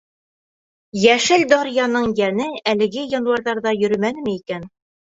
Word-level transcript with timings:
Йәшел 1.01 1.43
даръяның 1.53 2.09
йәне 2.15 2.49
әлеге 2.75 3.07
януарҙарҙа 3.15 3.79
йөрөмәнеме 3.81 4.39
икән? 4.43 4.71